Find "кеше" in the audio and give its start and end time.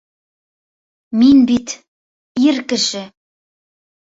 2.73-3.03